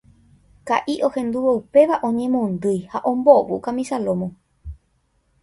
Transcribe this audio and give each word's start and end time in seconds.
Ka'i 0.69 0.95
ohendúvo 1.07 1.51
upéva 1.59 1.95
oñemondýi 2.09 2.79
ha 2.95 2.99
ombovu 3.13 3.55
kamisa 3.69 3.95
lómo. 4.09 4.27